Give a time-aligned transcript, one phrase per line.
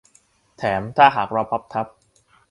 [0.57, 1.87] แถมถ้าหากเราพับทับ